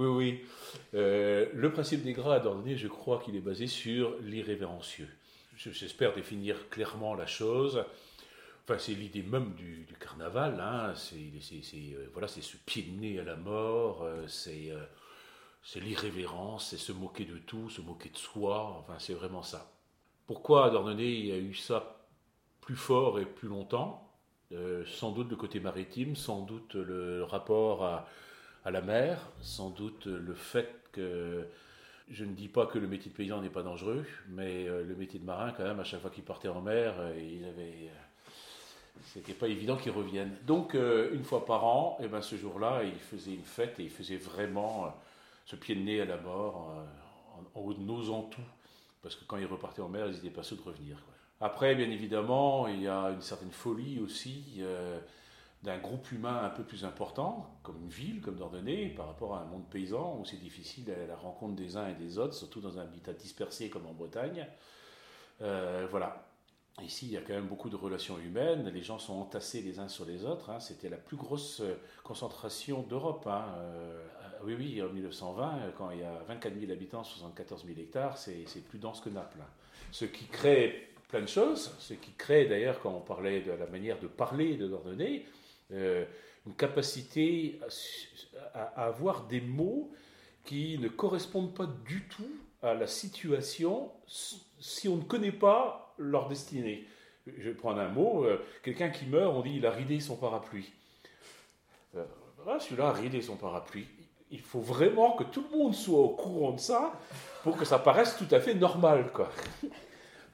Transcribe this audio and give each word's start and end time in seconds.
Oui, 0.00 0.06
oui. 0.06 0.40
Euh, 0.94 1.50
le 1.52 1.70
principe 1.70 2.02
des 2.02 2.14
grades 2.14 2.46
ordonnés, 2.46 2.74
je 2.74 2.88
crois 2.88 3.18
qu'il 3.18 3.36
est 3.36 3.42
basé 3.42 3.66
sur 3.66 4.16
l'irrévérencieux. 4.22 5.10
J'espère 5.56 6.14
définir 6.14 6.70
clairement 6.70 7.14
la 7.14 7.26
chose. 7.26 7.84
Enfin, 8.64 8.78
c'est 8.78 8.94
l'idée 8.94 9.22
même 9.22 9.52
du, 9.52 9.86
carnaval. 10.00 10.58
Hein. 10.58 10.94
C'est 10.94 11.18
euh, 11.74 12.08
voilà, 12.14 12.28
c'est 12.28 12.40
se 12.40 12.56
pied 12.56 12.82
de 12.84 12.98
nez 12.98 13.18
à 13.18 13.24
la 13.24 13.36
mort. 13.36 14.04
Euh, 14.04 14.26
c'est 14.26 14.72
c'est 15.62 15.80
l'irrévérence, 15.80 16.70
c'est 16.70 16.78
se 16.78 16.92
moquer 16.92 17.26
de 17.26 17.36
tout, 17.36 17.68
se 17.68 17.82
moquer 17.82 18.08
de 18.08 18.16
soi. 18.16 18.78
Enfin, 18.78 18.98
c'est 18.98 19.12
vraiment 19.12 19.42
ça. 19.42 19.70
Pourquoi 20.26 20.74
à 20.74 20.92
il 20.94 21.26
y 21.26 21.32
a 21.32 21.36
eu 21.36 21.52
ça 21.52 22.06
plus 22.62 22.76
fort 22.76 23.20
et 23.20 23.26
plus 23.26 23.48
longtemps? 23.48 24.06
Sans 24.86 25.12
doute 25.12 25.28
le 25.28 25.36
côté 25.36 25.60
maritime, 25.60 26.16
sans 26.16 26.40
doute 26.40 26.74
le 26.74 27.22
rapport 27.22 27.84
à, 27.84 28.08
à 28.64 28.70
la 28.70 28.80
mer, 28.80 29.28
sans 29.40 29.70
doute 29.70 30.06
le 30.06 30.34
fait 30.34 30.68
que 30.92 31.46
je 32.10 32.24
ne 32.24 32.32
dis 32.32 32.48
pas 32.48 32.66
que 32.66 32.78
le 32.78 32.88
métier 32.88 33.10
de 33.10 33.16
paysan 33.16 33.40
n'est 33.40 33.50
pas 33.50 33.62
dangereux, 33.62 34.04
mais 34.28 34.68
euh, 34.68 34.84
le 34.84 34.96
métier 34.96 35.20
de 35.20 35.24
marin, 35.24 35.52
quand 35.52 35.62
même, 35.62 35.78
à 35.78 35.84
chaque 35.84 36.00
fois 36.00 36.10
qu'ils 36.10 36.24
partaient 36.24 36.48
en 36.48 36.60
mer, 36.60 36.94
euh, 36.98 37.14
ils 37.16 37.44
avaient, 37.44 37.88
euh, 37.88 38.30
c'était 39.04 39.32
pas 39.32 39.46
évident 39.46 39.76
qu'ils 39.76 39.92
reviennent. 39.92 40.36
Donc, 40.44 40.74
une 40.74 41.24
fois 41.24 41.46
par 41.46 41.64
an, 41.64 41.96
eh 42.02 42.08
ben, 42.08 42.20
ce 42.20 42.36
jour-là, 42.36 42.82
ils 42.84 42.98
faisaient 42.98 43.34
une 43.34 43.44
fête 43.44 43.78
et 43.78 43.84
ils 43.84 43.90
faisaient 43.90 44.16
vraiment 44.16 44.92
ce 45.46 45.56
pied 45.56 45.74
de 45.74 45.80
nez 45.80 46.00
à 46.00 46.04
la 46.04 46.16
mort, 46.16 46.74
en, 47.54 47.60
en, 47.60 48.22
tout, 48.24 48.40
parce 49.02 49.14
que 49.14 49.24
quand 49.24 49.38
ils 49.38 49.46
repartaient 49.46 49.80
en 49.80 49.88
mer, 49.88 50.06
ils 50.06 50.14
n'étaient 50.14 50.30
pas 50.30 50.42
sûrs 50.42 50.58
de 50.58 50.62
revenir. 50.62 50.98
Après, 51.40 51.74
bien 51.74 51.90
évidemment, 51.90 52.68
il 52.68 52.82
y 52.82 52.88
a 52.88 53.10
une 53.10 53.22
certaine 53.22 53.52
folie 53.52 54.00
aussi 54.00 54.62
d'un 55.62 55.78
groupe 55.78 56.10
humain 56.10 56.42
un 56.44 56.50
peu 56.50 56.62
plus 56.62 56.84
important, 56.84 57.58
comme 57.62 57.82
une 57.82 57.90
ville, 57.90 58.20
comme 58.22 58.36
Dordogne, 58.36 58.94
par 58.94 59.06
rapport 59.06 59.34
à 59.34 59.42
un 59.42 59.44
monde 59.44 59.68
paysan 59.68 60.18
où 60.18 60.24
c'est 60.24 60.38
difficile 60.38 60.84
d'aller 60.84 61.02
à 61.02 61.06
la 61.06 61.16
rencontre 61.16 61.54
des 61.54 61.76
uns 61.76 61.88
et 61.88 61.94
des 61.94 62.18
autres, 62.18 62.34
surtout 62.34 62.60
dans 62.60 62.78
un 62.78 62.82
habitat 62.82 63.12
dispersé 63.12 63.68
comme 63.68 63.86
en 63.86 63.92
Bretagne. 63.92 64.46
Euh, 65.42 65.86
voilà. 65.90 66.26
Ici, 66.82 67.06
il 67.06 67.12
y 67.12 67.16
a 67.18 67.20
quand 67.20 67.34
même 67.34 67.46
beaucoup 67.46 67.68
de 67.68 67.76
relations 67.76 68.18
humaines. 68.18 68.70
Les 68.72 68.82
gens 68.82 68.98
sont 68.98 69.14
entassés 69.14 69.60
les 69.60 69.80
uns 69.80 69.88
sur 69.88 70.06
les 70.06 70.24
autres. 70.24 70.48
Hein. 70.48 70.60
C'était 70.60 70.88
la 70.88 70.96
plus 70.96 71.16
grosse 71.16 71.60
euh, 71.60 71.74
concentration 72.04 72.82
d'Europe. 72.82 73.26
Hein. 73.26 73.44
Euh, 73.58 74.02
oui, 74.44 74.54
oui, 74.56 74.82
en 74.82 74.88
1920, 74.88 75.72
quand 75.76 75.90
il 75.90 76.00
y 76.00 76.04
a 76.04 76.22
24 76.26 76.58
000 76.58 76.72
habitants, 76.72 77.04
74 77.04 77.66
000 77.66 77.78
hectares, 77.78 78.16
c'est 78.16 78.64
plus 78.66 78.78
dense 78.78 79.00
que 79.00 79.10
Naples. 79.10 79.40
Hein. 79.42 79.50
Ce 79.92 80.06
qui 80.06 80.24
crée 80.26 80.88
plein 81.08 81.20
de 81.20 81.28
choses, 81.28 81.74
ce 81.80 81.92
qui 81.92 82.12
crée 82.12 82.46
d'ailleurs, 82.46 82.80
quand 82.80 82.94
on 82.94 83.00
parlait 83.00 83.42
de 83.42 83.52
la 83.52 83.66
manière 83.66 83.98
de 83.98 84.06
parler 84.06 84.56
de 84.56 84.68
Dordogne, 84.68 85.22
euh, 85.72 86.04
une 86.46 86.54
capacité 86.54 87.60
à, 88.54 88.86
avoir 88.86 89.26
des 89.26 89.40
mots 89.40 89.90
qui 90.44 90.78
ne 90.78 90.88
correspondent 90.88 91.54
pas 91.54 91.66
du 91.86 92.02
tout 92.08 92.30
à 92.62 92.74
la 92.74 92.86
situation 92.86 93.90
si 94.06 94.88
on 94.88 94.96
ne 94.96 95.02
connaît 95.02 95.32
pas 95.32 95.94
leur 95.98 96.28
destinée. 96.28 96.86
Je 97.26 97.50
vais 97.50 97.54
prendre 97.54 97.80
un 97.80 97.88
mot, 97.88 98.24
euh, 98.24 98.44
quelqu'un 98.62 98.88
qui 98.88 99.06
meurt, 99.06 99.34
on 99.34 99.42
dit 99.42 99.56
il 99.56 99.66
a 99.66 99.70
ridé 99.70 100.00
son 100.00 100.16
parapluie. 100.16 100.72
Euh, 101.96 102.04
celui-là 102.58 102.88
a 102.88 102.92
ridé 102.92 103.20
son 103.20 103.36
parapluie. 103.36 103.86
Il 104.30 104.40
faut 104.40 104.60
vraiment 104.60 105.12
que 105.12 105.24
tout 105.24 105.44
le 105.50 105.58
monde 105.58 105.74
soit 105.74 105.98
au 105.98 106.10
courant 106.10 106.52
de 106.52 106.60
ça 106.60 106.92
pour 107.42 107.56
que 107.56 107.64
ça 107.64 107.78
paraisse 107.78 108.16
tout 108.16 108.32
à 108.34 108.40
fait 108.40 108.54
normal. 108.54 109.10
Quoi. 109.12 109.30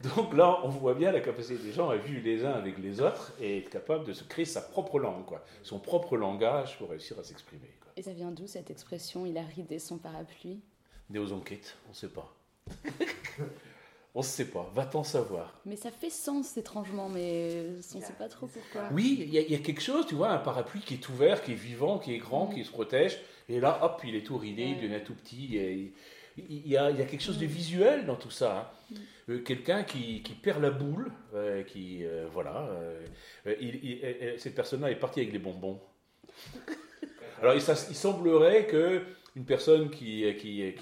Donc 0.03 0.35
là, 0.35 0.61
on 0.63 0.69
voit 0.69 0.95
bien 0.95 1.11
la 1.11 1.21
capacité 1.21 1.57
des 1.57 1.73
gens 1.73 1.89
à 1.89 1.97
vivre 1.97 2.21
les 2.23 2.45
uns 2.45 2.53
avec 2.53 2.79
les 2.79 3.01
autres 3.01 3.33
et 3.41 3.59
être 3.59 3.71
capable 3.71 4.05
de 4.05 4.13
se 4.13 4.25
créer 4.25 4.45
sa 4.45 4.61
propre 4.61 4.99
langue, 4.99 5.25
quoi, 5.25 5.45
son 5.63 5.79
propre 5.79 6.17
langage 6.17 6.77
pour 6.79 6.91
réussir 6.91 7.19
à 7.19 7.25
s'exprimer. 7.25 7.71
Et 7.97 8.03
ça 8.03 8.13
vient 8.13 8.31
d'où 8.31 8.47
cette 8.47 8.71
expression 8.71 9.25
Il 9.25 9.39
a 9.39 9.43
ridé 9.43 9.79
son 9.79 9.97
parapluie? 9.97 10.61
Né 11.09 11.19
aux 11.19 11.33
enquêtes, 11.33 11.77
on 11.87 11.91
ne 11.91 11.95
sait 11.95 12.09
pas. 12.09 12.35
on 14.15 14.21
ne 14.21 14.25
sait 14.25 14.47
pas, 14.47 14.71
va-t-on 14.75 15.03
savoir 15.03 15.59
Mais 15.65 15.77
ça 15.77 15.91
fait 15.91 16.11
sens 16.11 16.57
étrangement, 16.59 17.09
mais 17.09 17.65
on 17.95 17.99
ne 17.99 18.03
sait 18.03 18.13
pas 18.19 18.29
trop 18.29 18.49
pourquoi. 18.49 18.89
Oui, 18.93 19.25
il 19.27 19.33
y, 19.33 19.55
a 19.55 19.59
quelque 19.59 19.81
chose, 19.81 20.07
tu 20.07 20.15
vois, 20.15 20.31
un 20.31 20.39
parapluie 20.39 20.81
qui 20.81 20.95
est 20.95 21.09
ouvert, 21.09 21.43
qui 21.43 21.53
est 21.53 21.57
vivant, 21.57 21.99
qui 21.99 22.13
est 22.13 22.19
grand, 22.19 22.47
mm. 22.47 22.55
qui 22.55 22.65
se 22.65 22.71
protège, 22.71 23.19
et 23.49 23.61
là, 23.61 23.79
hop, 23.83 24.03
il 24.05 24.15
est 24.15 24.27
tout 24.27 24.37
ridé, 24.37 24.63
il 24.63 24.81
devient 24.81 25.03
tout 25.05 25.15
petit. 25.15 25.57
Et, 25.57 25.93
il 26.37 26.69
y, 26.69 26.77
a, 26.77 26.93
quelque 26.93 27.23
chose 27.23 27.39
de 27.39 27.47
visuel 27.47 28.07
dans 28.07 28.17
tout 28.17 28.31
ça. 28.31 28.73
Hein. 28.93 28.97
Euh, 29.29 29.39
quelqu'un 29.43 29.83
qui, 29.83 30.23
perd 30.43 30.63
la 30.63 30.71
boule, 30.71 31.11
euh, 31.35 31.63
qui 31.63 32.05
euh, 32.05 32.27
voilà, 32.33 32.69
cette 34.37 34.55
personne-là 34.55 34.91
est 34.91 34.97
partie 34.97 35.21
avec 35.21 35.33
les 35.33 35.39
bonbons. 35.39 35.81
Alors 37.41 37.55
il, 37.55 37.61
semblerait 37.61 38.67
que 38.67 39.03
une 39.35 39.45
personne 39.45 39.91
qui, 39.91 40.25
qui, 40.39 40.75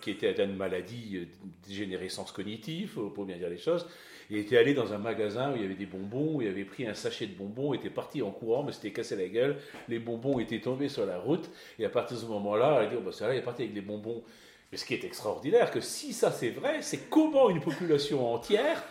qui, 0.00 0.10
était 0.10 0.28
atteinte 0.28 0.50
de 0.50 0.56
maladie 0.56 1.28
dégénérescence 1.66 2.32
cognitive, 2.32 2.98
pour 3.14 3.24
bien 3.24 3.36
dire 3.36 3.48
les 3.48 3.58
choses, 3.58 3.86
était 4.30 4.58
allé 4.58 4.74
dans 4.74 4.92
un 4.92 4.98
magasin 4.98 5.52
où 5.52 5.56
il 5.56 5.62
y 5.62 5.64
avait 5.64 5.74
des 5.74 5.86
bonbons, 5.86 6.36
où 6.36 6.42
il 6.42 6.48
avait 6.48 6.64
pris 6.64 6.86
un 6.86 6.94
sachet 6.94 7.26
de 7.26 7.34
bonbons, 7.34 7.72
était 7.74 7.90
parti 7.90 8.22
en 8.22 8.30
courant, 8.30 8.64
mais 8.64 8.72
c'était 8.72 8.92
cassé 8.92 9.16
la 9.16 9.28
gueule, 9.28 9.56
les 9.88 9.98
bonbons 9.98 10.38
étaient 10.40 10.60
tombés 10.60 10.88
sur 10.88 11.06
la 11.06 11.18
route, 11.18 11.48
et 11.78 11.84
à 11.84 11.88
partir 11.88 12.16
de 12.16 12.22
ce 12.22 12.26
moment-là, 12.26 12.82
il 12.82 12.86
a 12.86 12.90
dit, 12.90 12.96
oh, 12.98 13.02
bah, 13.02 13.12
là, 13.20 13.34
il 13.34 13.38
est 13.38 13.42
parti 13.42 13.62
avec 13.62 13.74
des 13.74 13.80
bonbons. 13.80 14.22
Mais 14.70 14.78
ce 14.78 14.84
qui 14.84 14.94
est 14.94 15.04
extraordinaire, 15.04 15.70
que 15.70 15.80
si 15.80 16.12
ça 16.12 16.32
c'est 16.32 16.50
vrai, 16.50 16.82
c'est 16.82 17.08
comment 17.08 17.50
une 17.50 17.60
population 17.60 18.32
entière 18.32 18.82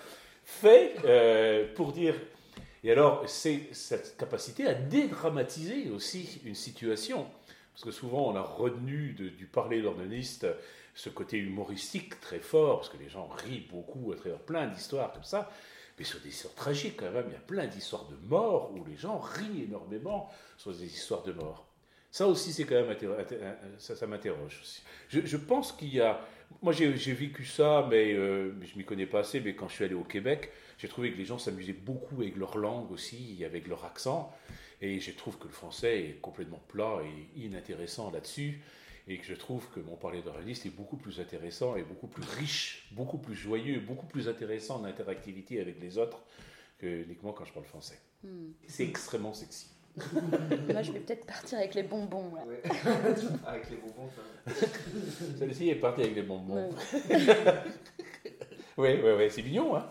fait 0.44 0.96
euh, 1.06 1.68
pour 1.75 1.91
dire. 1.91 2.16
Et 2.84 2.91
alors, 2.91 3.28
c'est 3.28 3.62
cette 3.72 4.16
capacité 4.16 4.68
à 4.68 4.74
dédramatiser 4.74 5.90
aussi 5.90 6.40
une 6.46 6.56
situation. 6.56 7.25
Parce 7.74 7.84
que 7.84 7.91
souvent, 7.91 8.31
on 8.31 8.36
a 8.36 8.41
retenu 8.41 9.09
du 9.13 9.47
parler 9.47 9.81
d'ordonniste 9.81 10.47
ce 10.94 11.09
côté 11.09 11.38
humoristique 11.38 12.22
très 12.22 12.40
fort, 12.40 12.78
parce 12.80 12.90
que 12.90 12.97
les 12.97 13.09
gens 13.09 13.28
rient 13.28 13.68
beaucoup 13.69 14.13
à 14.13 14.16
travers 14.16 14.40
plein 14.40 14.68
d'histoires 14.68 15.12
comme 15.12 15.24
ça. 15.24 15.52
Mais 15.97 16.06
sur 16.06 16.19
des 16.22 16.30
histoires 16.30 16.53
tragiques, 16.53 16.97
quand 16.97 17.12
même, 17.12 17.25
il 17.28 17.34
y 17.34 17.38
a 17.38 17.40
plein 17.40 17.68
d'histoires 17.68 18.06
de 18.06 18.16
morts 18.28 18.72
où 18.74 18.86
les 18.86 18.96
gens 18.96 19.19
rient 19.19 19.63
énormément 19.63 20.30
sur 20.57 20.72
des 20.72 20.86
histoires 20.86 21.24
de 21.24 21.34
morts. 21.34 21.68
Ça 22.15 22.29
aussi, 22.29 22.53
c'est 22.53 22.63
quand 22.63 22.75
même 22.75 22.95
ça, 23.77 23.93
ça 23.93 24.07
m'interroge 24.07 24.61
aussi. 24.61 24.81
Je, 25.09 25.35
pense 25.35 25.73
qu'il 25.73 25.93
y 25.93 25.99
a. 25.99 26.25
Moi, 26.61 26.71
j'ai 26.71 27.11
vécu 27.11 27.43
ça, 27.43 27.85
mais 27.91 28.13
euh, 28.13 28.53
je 28.63 28.71
ne 28.71 28.77
m'y 28.77 28.85
connais 28.85 29.05
pas 29.05 29.19
assez. 29.19 29.41
Mais 29.41 29.53
quand 29.53 29.67
je 29.67 29.73
suis 29.73 29.83
allé 29.83 29.95
au 29.95 30.05
Québec, 30.05 30.49
j'ai 30.77 30.87
trouvé 30.87 31.11
que 31.11 31.17
les 31.17 31.25
gens 31.25 31.37
s'amusaient 31.37 31.73
beaucoup 31.73 32.21
avec 32.21 32.37
leur 32.37 32.57
langue 32.57 32.89
aussi, 32.89 33.43
avec 33.43 33.67
leur 33.67 33.83
accent. 33.83 34.33
Et 34.79 35.01
je 35.01 35.11
trouve 35.11 35.37
que 35.37 35.43
le 35.43 35.51
français 35.51 36.03
est 36.03 36.21
complètement 36.21 36.63
plat 36.69 37.01
et 37.03 37.41
inintéressant 37.41 38.11
là-dessus. 38.11 38.61
Et 39.09 39.17
que 39.17 39.25
je 39.25 39.35
trouve 39.35 39.67
que 39.71 39.81
mon 39.81 39.97
parler 39.97 40.21
d'oraliste 40.21 40.65
est 40.65 40.73
beaucoup 40.73 40.95
plus 40.95 41.19
intéressant 41.19 41.75
et 41.75 41.83
beaucoup 41.83 42.07
plus 42.07 42.23
riche, 42.39 42.87
beaucoup 42.93 43.17
plus 43.17 43.35
joyeux, 43.35 43.81
beaucoup 43.81 44.07
plus 44.07 44.29
intéressant 44.29 44.79
en 44.79 44.85
interactivité 44.85 45.59
avec 45.59 45.81
les 45.81 45.97
autres 45.97 46.21
que 46.77 47.03
uniquement 47.03 47.33
quand 47.33 47.43
je 47.43 47.51
parle 47.51 47.65
français. 47.65 47.99
Hmm. 48.23 48.51
C'est 48.67 48.87
extrêmement 48.87 49.33
sexy. 49.33 49.75
Moi, 50.72 50.81
je 50.81 50.91
vais 50.91 51.00
peut-être 51.00 51.25
partir 51.25 51.59
avec 51.59 51.73
les 51.73 51.83
bonbons. 51.83 52.33
avec 53.45 53.69
les 53.69 53.78
bonbons, 53.78 54.09
ça. 54.16 54.51
Celle-ci 55.39 55.69
est 55.69 55.75
partie 55.75 56.01
avec 56.01 56.16
les 56.16 56.23
bonbons. 56.23 56.69
oui, 58.78 59.00
oui, 59.03 59.11
oui, 59.17 59.28
c'est 59.29 59.44
mignon, 59.44 59.75
hein 59.75 59.89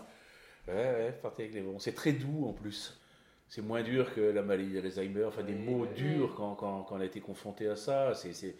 Ouais, 0.67 0.73
ouais, 0.73 1.11
partie 1.21 1.43
avec 1.43 1.53
les 1.55 1.61
bonbons. 1.61 1.79
C'est 1.79 1.95
très 1.95 2.11
doux 2.11 2.47
en 2.47 2.53
plus. 2.53 2.99
C'est 3.47 3.61
moins 3.61 3.83
dur 3.83 4.13
que 4.13 4.21
la 4.21 4.41
maladie 4.41 4.73
d'Alzheimer, 4.73 5.25
enfin 5.25 5.43
des 5.43 5.53
mots 5.53 5.85
durs 5.85 6.33
quand, 6.35 6.55
quand, 6.55 6.83
quand, 6.83 6.95
on 6.95 6.99
a 6.99 7.05
été 7.05 7.19
confronté 7.19 7.67
à 7.67 7.75
ça. 7.75 8.13
c'est 8.13 8.55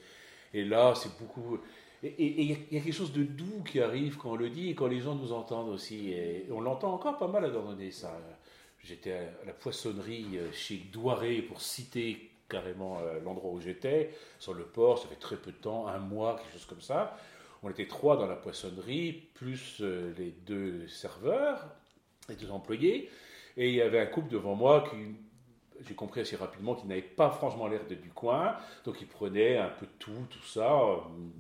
Et 0.54 0.64
là, 0.64 0.94
c'est 0.96 1.18
beaucoup. 1.20 1.60
Et 2.04 2.42
il 2.42 2.52
y, 2.52 2.54
a 2.54 2.82
quelque 2.82 2.92
chose 2.92 3.14
de 3.14 3.24
doux 3.24 3.64
qui 3.66 3.82
arrive 3.82 4.18
quand 4.18 4.32
on 4.32 4.36
le 4.36 4.50
dit 4.50 4.70
et 4.70 4.76
quand 4.76 4.88
les 4.88 5.00
gens 5.00 5.16
nous 5.16 5.32
entendent 5.32 5.70
aussi. 5.70 6.12
Et 6.12 6.48
on 6.52 6.62
l'entend 6.62 6.94
encore 6.94 7.18
pas 7.18 7.28
mal 7.28 7.46
à 7.46 7.50
Dordogne, 7.50 7.92
ça. 7.92 8.16
J'étais 8.88 9.14
à 9.14 9.46
la 9.48 9.54
poissonnerie 9.54 10.28
euh, 10.36 10.52
chez 10.52 10.78
Douaré, 10.78 11.42
pour 11.42 11.60
citer 11.60 12.30
carrément 12.48 13.00
euh, 13.00 13.20
l'endroit 13.22 13.52
où 13.52 13.60
j'étais, 13.60 14.12
sur 14.38 14.54
le 14.54 14.64
port, 14.64 15.00
ça 15.00 15.08
fait 15.08 15.16
très 15.16 15.38
peu 15.38 15.52
de 15.52 15.58
temps, 15.58 15.88
un 15.88 15.98
mois, 15.98 16.36
quelque 16.36 16.54
chose 16.54 16.66
comme 16.66 16.82
ça. 16.82 17.18
On 17.64 17.72
était 17.72 17.88
trois 17.88 18.16
dans 18.16 18.28
la 18.28 18.36
poissonnerie, 18.36 19.28
plus 19.34 19.78
euh, 19.82 20.14
les 20.20 20.30
deux 20.30 20.88
serveurs, 20.88 21.66
les 22.30 22.36
deux 22.36 22.52
employés. 22.52 23.10
Et 23.58 23.70
il 23.70 23.74
y 23.74 23.82
avait 23.82 24.00
un 24.00 24.06
couple 24.06 24.30
devant 24.30 24.54
moi 24.54 24.88
qui 24.88 24.98
j'ai 25.82 25.94
compris 25.94 26.22
assez 26.22 26.36
rapidement 26.36 26.76
qu'il 26.76 26.88
n'avait 26.88 27.02
pas 27.02 27.30
franchement 27.30 27.68
l'air 27.68 27.86
d'être 27.86 28.02
du 28.02 28.10
coin, 28.10 28.56
donc 28.84 28.98
il 29.02 29.08
prenait 29.08 29.58
un 29.58 29.70
peu 29.70 29.86
tout, 30.00 30.26
tout 30.30 30.44
ça, 30.44 30.70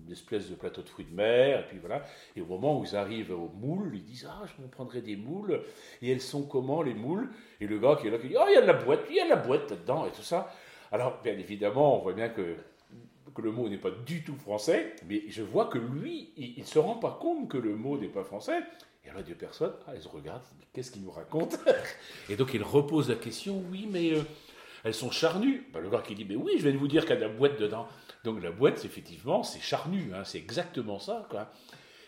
une 0.05 0.11
espèce 0.11 0.49
de 0.49 0.55
plateau 0.55 0.81
de 0.81 0.89
fruits 0.89 1.05
de 1.05 1.15
mer, 1.15 1.61
et 1.61 1.67
puis 1.67 1.77
voilà. 1.79 2.03
Et 2.35 2.41
au 2.41 2.45
moment 2.45 2.79
où 2.79 2.83
ils 2.83 2.95
arrivent 2.95 3.31
aux 3.31 3.51
moules, 3.55 3.91
ils 3.93 4.03
disent 4.03 4.27
Ah, 4.29 4.45
je 4.45 4.61
me 4.61 4.67
prendrai 4.67 5.01
des 5.01 5.15
moules, 5.15 5.61
et 6.01 6.11
elles 6.11 6.21
sont 6.21 6.43
comment 6.43 6.81
les 6.81 6.93
moules? 6.93 7.29
Et 7.61 7.67
le 7.67 7.79
gars 7.79 7.97
qui 7.99 8.07
est 8.07 8.11
là, 8.11 8.17
qui 8.17 8.27
dit 8.27 8.37
Ah, 8.37 8.45
il 8.49 8.53
y 8.53 8.57
a 8.57 8.61
de 8.61 8.67
la 8.67 8.73
boîte, 8.73 9.01
il 9.09 9.15
y 9.15 9.19
a 9.19 9.25
de 9.25 9.29
la 9.29 9.35
boîte 9.37 9.69
là-dedans, 9.69 10.05
et 10.05 10.11
tout 10.11 10.23
ça. 10.23 10.53
Alors, 10.91 11.19
bien 11.23 11.33
évidemment, 11.33 11.97
on 11.97 12.03
voit 12.03 12.13
bien 12.13 12.29
que, 12.29 12.55
que 13.33 13.41
le 13.41 13.51
mot 13.51 13.67
n'est 13.67 13.77
pas 13.77 13.91
du 13.91 14.23
tout 14.23 14.35
français, 14.35 14.95
mais 15.07 15.23
je 15.27 15.43
vois 15.43 15.65
que 15.65 15.77
lui, 15.77 16.31
il 16.37 16.59
ne 16.59 16.65
se 16.65 16.79
rend 16.79 16.95
pas 16.95 17.17
compte 17.19 17.49
que 17.49 17.57
le 17.57 17.75
mot 17.75 17.97
n'est 17.97 18.07
pas 18.07 18.23
français. 18.23 18.59
Et 19.05 19.09
alors, 19.09 19.23
deux 19.23 19.35
personnes, 19.35 19.73
ah, 19.87 19.91
elles 19.93 20.01
se 20.01 20.07
regardent, 20.07 20.41
qu'est-ce 20.73 20.91
qu'il 20.91 21.03
nous 21.03 21.11
raconte 21.11 21.57
Et 22.29 22.35
donc, 22.35 22.53
il 22.53 22.63
repose 22.63 23.09
la 23.09 23.15
question, 23.15 23.63
oui, 23.69 23.87
mais 23.89 24.13
euh, 24.13 24.23
elles 24.83 24.93
sont 24.93 25.11
charnues. 25.11 25.67
Bah, 25.73 25.79
le 25.79 25.89
gars 25.89 26.01
qui 26.01 26.15
dit, 26.15 26.25
mais 26.25 26.35
oui, 26.35 26.53
je 26.57 26.63
viens 26.63 26.71
de 26.71 26.77
vous 26.77 26.87
dire 26.87 27.01
qu'il 27.03 27.11
y 27.11 27.17
a 27.17 27.21
de 27.21 27.21
la 27.21 27.29
boîte 27.29 27.59
dedans. 27.59 27.87
Donc 28.25 28.41
la 28.41 28.51
boîte, 28.51 28.83
effectivement, 28.85 29.43
c'est 29.43 29.59
charnu, 29.59 30.11
hein, 30.15 30.23
c'est 30.23 30.39
exactement 30.39 30.97
ça, 30.97 31.27
quoi. 31.29 31.51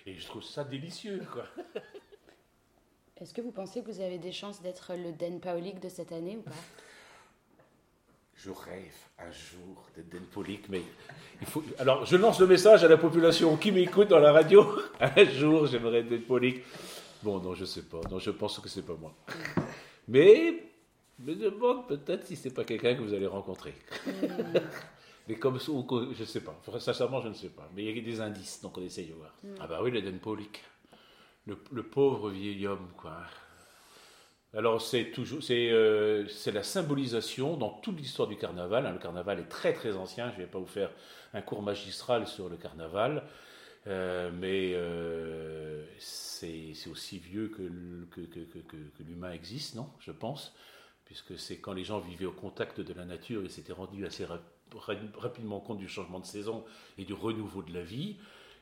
Et 0.07 0.15
je 0.15 0.25
trouve 0.25 0.44
ça 0.44 0.63
délicieux, 0.63 1.21
quoi. 1.31 1.45
Est-ce 3.21 3.33
que 3.33 3.41
vous 3.41 3.51
pensez 3.51 3.81
que 3.81 3.91
vous 3.91 4.01
avez 4.01 4.17
des 4.17 4.31
chances 4.31 4.61
d'être 4.61 4.94
le 4.95 5.11
Den 5.11 5.39
Paulik 5.39 5.79
de 5.79 5.89
cette 5.89 6.11
année 6.11 6.38
ou 6.38 6.41
pas? 6.41 6.51
Je 8.37 8.51
rêve 8.51 8.93
un 9.17 9.31
jour 9.31 9.87
d'être 9.95 10.09
Den 10.09 10.23
Paulik, 10.23 10.69
mais 10.69 10.81
il 11.41 11.47
faut... 11.47 11.63
Alors, 11.79 12.05
je 12.05 12.15
lance 12.15 12.39
le 12.39 12.47
message 12.47 12.83
à 12.83 12.87
la 12.87 12.97
population 12.97 13.57
qui 13.57 13.71
m'écoute 13.71 14.07
dans 14.09 14.19
la 14.19 14.31
radio. 14.31 14.79
Un 14.99 15.25
jour, 15.25 15.65
j'aimerais 15.65 15.99
être 15.99 16.09
Den 16.09 16.21
Paulik. 16.21 16.63
Bon, 17.23 17.39
non, 17.39 17.55
je 17.55 17.65
sais 17.65 17.81
pas. 17.81 17.99
Non, 18.11 18.19
je 18.19 18.29
pense 18.29 18.59
que 18.59 18.69
c'est 18.69 18.85
pas 18.85 18.95
moi. 18.95 19.15
Mais 20.07 20.71
je 21.19 21.31
me 21.31 21.35
demande 21.35 21.87
peut-être 21.87 22.27
si 22.27 22.35
c'est 22.35 22.53
pas 22.53 22.63
quelqu'un 22.63 22.95
que 22.95 23.01
vous 23.01 23.13
allez 23.13 23.25
rencontrer. 23.27 23.73
Mais 25.27 25.35
comme 25.35 25.59
je 25.59 26.23
sais 26.23 26.41
pas. 26.41 26.55
Sincèrement, 26.79 27.21
je 27.21 27.29
ne 27.29 27.33
sais 27.33 27.49
pas. 27.49 27.67
Mais 27.75 27.83
il 27.83 27.97
y 27.97 27.99
a 27.99 28.03
des 28.03 28.21
indices, 28.21 28.61
donc 28.61 28.77
on 28.77 28.83
essaye 28.83 29.07
de 29.07 29.13
voir. 29.13 29.35
Ah 29.59 29.67
bah 29.67 29.79
oui, 29.81 29.91
le 29.91 30.01
Den 30.01 30.19
Paulik 30.19 30.61
le, 31.71 31.83
pauvre 31.83 32.29
vieil 32.29 32.67
homme, 32.67 32.89
quoi. 32.97 33.17
Alors 34.55 34.81
c'est 34.81 35.11
toujours, 35.11 35.39
euh, 35.49 36.25
c'est, 36.29 36.51
la 36.51 36.63
symbolisation 36.63 37.57
dans 37.57 37.69
toute 37.69 37.97
l'histoire 37.97 38.27
du 38.27 38.38
carnaval. 38.38 38.85
Hein. 38.85 38.94
Le 38.94 38.99
carnaval 38.99 39.39
est 39.39 39.49
très 39.49 39.73
très 39.73 39.95
ancien. 39.95 40.29
Je 40.31 40.38
ne 40.38 40.41
vais 40.41 40.47
pas 40.47 40.59
vous 40.59 40.65
faire 40.65 40.89
un 41.33 41.41
cours 41.41 41.61
magistral 41.61 42.27
sur 42.27 42.47
le 42.47 42.55
carnaval, 42.55 43.23
euh, 43.88 44.31
mais 44.33 44.71
euh, 44.73 45.85
c'est, 45.99 46.73
aussi 46.89 47.19
vieux 47.19 47.49
que, 47.49 47.63
que, 48.09 49.03
l'humain 49.03 49.31
existe, 49.31 49.75
non? 49.75 49.89
Je 49.99 50.11
pense, 50.11 50.55
puisque 51.03 51.38
c'est 51.38 51.57
quand 51.57 51.73
les 51.73 51.83
gens 51.83 51.99
vivaient 51.99 52.25
au 52.25 52.31
contact 52.31 52.79
de 52.79 52.94
la 52.94 53.03
nature 53.03 53.44
et 53.44 53.49
s'étaient 53.49 53.73
rendus 53.73 54.05
assez 54.05 54.25
rapidement 55.17 55.59
compte 55.59 55.79
du 55.79 55.89
changement 55.89 56.21
de 56.21 56.25
saison 56.25 56.63
et 56.97 57.03
du 57.03 57.13
renouveau 57.13 57.63
de 57.63 57.73
la 57.73 57.83
vie. 57.83 58.17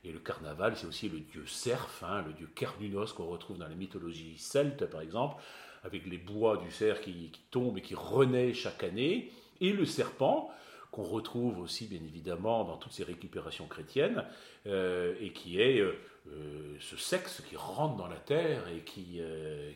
Et 0.06 0.12
le 0.12 0.19
carnaval, 0.19 0.78
c'est 0.78 0.86
aussi 0.86 1.10
le 1.10 1.19
dieu 1.19 1.46
cerf, 1.48 2.04
hein, 2.04 2.24
le 2.28 2.34
dieu 2.34 2.48
Kernunos 2.56 3.13
qu'on 3.13 3.25
retrouve 3.25 3.57
dans 3.57 3.68
la 3.68 3.75
mythologie 3.75 4.38
celte, 4.38 4.86
par 4.86 5.02
exemple, 5.02 5.42
avec 5.84 6.06
les 6.06 6.18
bois 6.18 6.57
du 6.57 6.72
cerf 6.72 7.02
qui, 7.02 7.31
tombent 7.50 7.78
et 7.80 7.81
qui 7.81 7.96
renaît 7.96 8.54
chaque 8.54 8.84
année, 8.84 9.31
et 9.62 9.72
le 9.72 9.86
serpent, 9.86 10.52
qu'on 10.92 11.04
retrouve 11.04 11.60
aussi 11.60 11.88
bien 11.88 12.02
évidemment 12.04 12.63
dans 12.63 12.78
toutes 12.78 12.92
ces 12.92 13.04
récupérations 13.04 13.66
chrétiennes, 13.68 14.24
euh, 14.68 15.16
et 15.19 15.31
qui 15.34 15.60
est 15.60 15.80
euh, 15.80 15.98
euh, 16.28 16.75
ce 16.80 16.98
sexe 16.98 17.42
qui 17.50 17.56
rentre 17.56 17.96
dans 17.98 18.08
la 18.08 18.18
terre 18.18 18.68
et 18.69 18.81
qui, 18.81 19.22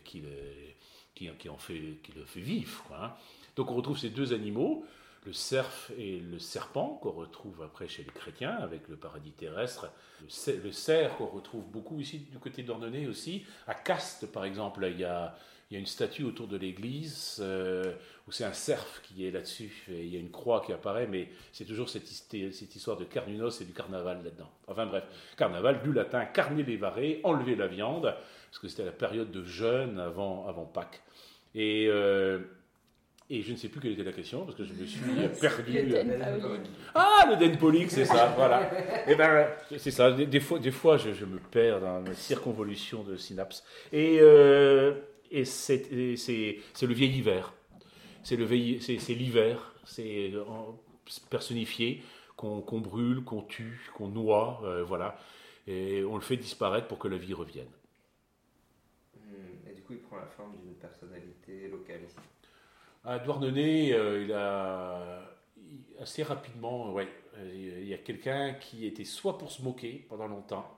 qui, 0.04 0.24
qui, 1.16 1.50
en 1.50 1.58
fait, 1.58 1.98
qui 2.04 2.12
le 2.16 2.24
fait 2.26 2.40
vivre. 2.40 2.86
Hein. 2.94 3.14
Donc 3.56 3.72
on 3.72 3.76
retrouve 3.76 3.98
ces 3.98 4.10
deux 4.10 4.32
animaux, 4.34 4.86
le 5.26 5.34
cerf 5.34 5.92
et 5.98 6.20
le 6.20 6.40
serpent 6.40 7.00
qu'on 7.02 7.12
retrouve 7.12 7.62
après 7.62 7.88
chez 7.88 8.04
les 8.04 8.12
chrétiens 8.12 8.56
avec 8.56 8.88
le 8.88 8.96
paradis 8.96 9.32
terrestre, 9.32 9.92
le 10.22 10.72
cerf 10.72 11.18
qu'on 11.18 11.28
retrouve 11.28 11.66
beaucoup 11.66 12.00
ici 12.00 12.20
du 12.20 12.40
côté 12.40 12.64
d'Ornenay 12.64 13.08
aussi, 13.08 13.46
à 13.68 13.74
Castes 13.74 14.28
par 14.32 14.46
exemple, 14.46 14.88
il 14.90 15.00
y 15.00 15.04
a, 15.04 15.36
une 15.72 15.86
statue 15.86 16.24
autour 16.24 16.48
de 16.48 16.58
l'église 16.58 17.38
euh, 17.42 17.94
où 18.28 18.32
c'est 18.32 18.44
un 18.44 18.54
cerf 18.54 19.02
qui 19.04 19.28
est 19.28 19.30
là-dessus, 19.30 19.86
et 19.90 20.04
il 20.04 20.12
y 20.12 20.16
a 20.16 20.20
une 20.20 20.32
croix 20.32 20.64
qui 20.66 20.74
apparaît, 20.74 21.06
mais 21.06 21.30
c'est 21.52 21.66
toujours 21.66 21.90
cette, 21.90 22.10
histoire 22.10 22.98
de 22.98 23.04
carnunos 23.04 23.62
et 23.62 23.66
du 23.66 23.74
carnaval 23.74 24.24
là-dedans. 24.24 24.50
Enfin 24.68 24.88
bref, 24.88 25.04
carnaval 25.38 25.84
du 25.84 25.94
latin 25.94 26.26
carner 26.26 26.64
les 26.64 26.80
enlever 27.24 27.56
la 27.56 27.68
viande, 27.68 28.16
parce 28.50 28.60
que 28.60 28.68
c'était 28.68 28.86
la 28.86 28.92
période 28.92 29.30
de 29.30 29.44
jeûne 29.44 30.00
avant, 30.00 30.48
avant 30.48 30.66
Pâques. 30.66 31.04
Et 31.54 31.88
euh, 31.88 32.40
et 33.32 33.44
je 33.44 33.52
ne 33.52 33.58
sais 33.58 33.70
plus 33.70 33.80
quelle 33.80 33.92
était 33.92 34.04
la 34.04 34.12
question 34.12 34.44
parce 34.44 34.58
que 34.58 34.64
je 34.64 34.74
me 34.74 34.86
suis 34.86 35.00
perdu. 35.42 35.94
ah, 36.96 37.28
le 37.30 37.36
Den 37.38 37.90
c'est 37.90 38.06
ça, 38.06 38.34
voilà. 38.36 38.64
Et 39.08 39.12
eh 39.12 39.16
ben, 39.16 39.48
c'est 39.78 39.92
ça. 39.92 40.12
Des, 40.12 40.40
fois, 40.40 40.58
des 40.58 40.72
fois 40.72 40.98
je, 40.98 41.26
me 41.26 41.38
perds 41.38 41.80
dans 41.80 42.00
la 42.00 42.14
circonvolution 42.16 43.04
de 43.04 43.18
synapses. 43.18 43.64
Et, 43.94 44.18
euh, 44.20 44.96
et 45.30 45.46
c'est 45.46 45.84
le 45.92 46.94
vieil 46.94 47.16
hiver. 47.16 47.54
C'est 48.24 48.36
l'hiver. 48.36 49.76
C'est 49.86 50.34
personnifié 51.30 52.02
qu'on 52.36 52.80
brûle, 52.80 53.24
qu'on 53.24 53.42
tue, 53.42 53.92
qu'on 53.96 54.08
noie, 54.08 54.62
euh, 54.64 54.84
voilà. 54.84 55.18
Et 55.68 56.04
on 56.04 56.16
le 56.16 56.22
fait 56.22 56.38
disparaître 56.38 56.88
pour 56.88 56.98
que 56.98 57.08
la 57.08 57.18
vie 57.18 57.34
revienne. 57.34 57.70
Hmm, 59.16 59.70
et 59.70 59.74
du 59.74 59.82
coup, 59.82 59.94
il 59.94 60.00
prend 60.00 60.16
la 60.16 60.26
forme 60.26 60.58
d'une 60.64 60.76
personnalité 60.76 61.68
locale 61.68 62.02
ici. 62.08 62.16
À 63.10 63.18
Douarnenez, 63.18 63.92
euh, 63.94 64.24
il 64.24 64.32
a 64.34 65.20
assez 66.00 66.22
rapidement, 66.22 66.94
ouais, 66.94 67.08
il 67.44 67.88
y 67.88 67.94
a 67.96 67.98
quelqu'un 67.98 68.54
qui 68.54 68.86
était 68.86 69.04
soit 69.04 69.40
pour 69.40 69.52
se 69.52 69.64
moquer 69.64 70.06
pendant 70.08 70.28
longtemps, 70.28 70.78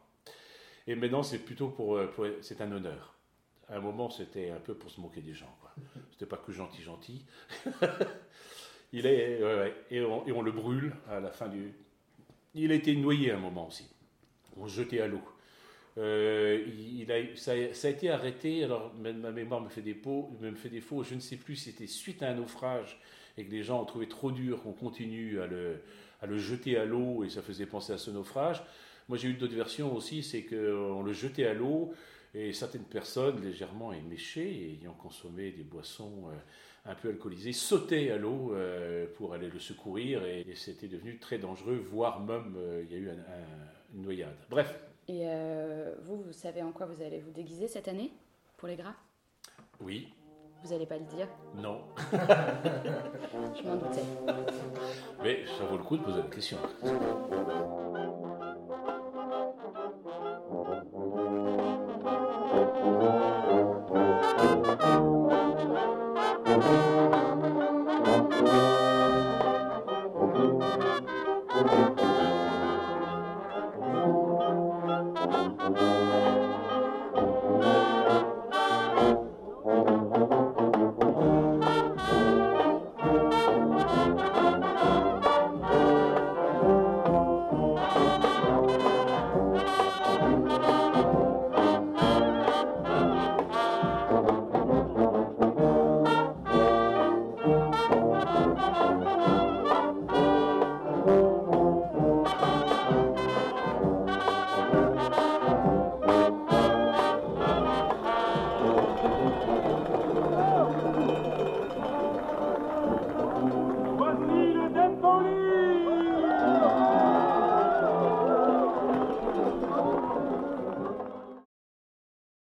et 0.88 0.96
maintenant 0.96 1.24
c'est 1.24 1.40
plutôt 1.40 1.68
pour, 1.68 1.98
euh, 1.98 2.40
c'est 2.40 2.62
un 2.62 2.72
honneur. 2.72 3.16
À 3.68 3.76
un 3.76 3.80
moment, 3.82 4.10
c'était 4.10 4.50
un 4.50 4.62
peu 4.62 4.76
pour 4.76 4.90
se 4.90 5.02
moquer 5.02 5.20
des 5.20 5.34
gens. 5.34 5.54
C'était 6.14 6.26
pas 6.26 6.38
que 6.38 6.54
gentil, 6.54 6.82
gentil. 6.82 7.26
il 8.94 9.06
est, 9.06 9.42
et, 9.90 10.02
on, 10.02 10.26
et, 10.26 10.32
on, 10.32 10.42
le 10.42 10.54
brûle 10.54 10.96
à 11.10 11.20
la 11.20 11.32
fin 11.32 11.50
du. 11.50 11.74
Il 12.54 12.72
a 12.72 12.76
été 12.76 12.96
noyé 12.96 13.32
à 13.32 13.36
un 13.36 13.40
moment 13.42 13.68
aussi. 13.68 13.90
On 14.56 14.70
se 14.70 14.76
jetait 14.76 15.02
à 15.02 15.08
l'eau. 15.08 15.22
Euh, 15.98 16.66
il, 16.68 17.12
a, 17.12 17.36
ça, 17.36 17.52
a 17.52 17.90
été 17.90 18.10
arrêté, 18.10 18.64
alors 18.64 18.94
ma 18.98 19.32
mémoire 19.32 19.62
me 19.62 19.70
fait 19.70 19.82
pots, 19.94 20.32
me 20.40 20.54
fait 20.56 20.70
des 20.70 20.82
faux, 20.82 21.04
je 21.04 21.16
ne 21.16 21.20
sais 21.20 21.36
plus 21.36 21.56
si 21.56 21.72
c'était 21.72 21.88
suite 21.88 22.24
à 22.24 22.30
un 22.30 22.36
naufrage 22.36 23.00
et 23.38 23.46
que 23.46 23.52
les 23.52 23.64
gens 23.64 23.82
ont 23.82 23.86
trouvé 23.86 24.08
trop 24.08 24.32
dur 24.32 24.64
qu'on 24.64 24.72
continue 24.72 25.42
à 25.42 25.48
le, 25.48 25.82
à 26.22 26.28
le 26.28 26.38
jeter 26.38 26.78
à 26.78 26.86
l'eau 26.86 27.24
et 27.24 27.30
ça 27.30 27.42
faisait 27.42 27.66
penser 27.66 27.92
à 27.92 27.98
ce 27.98 28.10
naufrage. 28.10 28.64
Moi 29.10 29.18
j'ai 29.18 29.28
eu 29.28 29.34
d'autres 29.34 29.56
versions 29.56 29.94
aussi, 29.94 30.24
c'est 30.24 30.44
qu'on 30.44 31.04
le 31.04 31.14
jetait 31.14 31.46
à 31.46 31.54
l'eau 31.54 31.94
et 32.34 32.54
certaines 32.54 32.84
personnes 32.84 33.42
légèrement 33.42 33.92
éméchées, 33.92 34.78
ayant 34.82 34.94
consommé 34.94 35.52
des 35.52 35.64
boissons 35.64 36.30
euh, 36.30 36.90
un 36.92 36.96
peu 36.96 37.10
alcoolisées, 37.10 37.52
sautaient 37.52 38.12
à 38.12 38.18
l'eau 38.18 38.54
euh, 38.54 39.08
pour 39.18 39.34
aller 39.34 39.50
le 39.50 39.60
secourir 39.60 40.24
et, 40.26 40.46
c'était 40.56 40.88
devenu 40.88 41.18
très 41.18 41.38
dangereux, 41.38 41.76
voire 41.76 42.22
même 42.22 42.56
il 42.84 42.92
y 42.92 42.96
a 42.96 42.98
eu 42.98 43.10
une 43.94 44.02
noyade. 44.02 44.38
Bref, 44.50 44.74
et 45.12 45.24
euh, 45.26 45.94
vous, 46.04 46.22
vous 46.22 46.32
savez 46.32 46.64
en 46.64 46.72
quoi 46.72 46.86
vous 46.86 47.02
allez 47.04 47.20
vous 47.20 47.32
déguiser 47.32 47.68
cette 47.68 47.90
année 47.90 48.14
pour 48.56 48.70
les 48.70 48.78
gras? 48.78 48.96
Oui. 49.82 50.14
Vous 50.64 50.70
n'allez 50.70 50.86
pas 50.86 50.98
le 50.98 51.04
dire? 51.04 51.28
Non. 51.56 51.82
Je 52.14 53.68
m'en 53.68 53.76
doutais. 53.76 54.04
Mais 55.22 55.46
ça 55.58 55.66
vaut 55.66 55.78
le 55.78 55.84
coup 55.84 55.98
de 55.98 56.04
poser 56.04 56.22
la 56.22 56.30
question. 56.30 56.58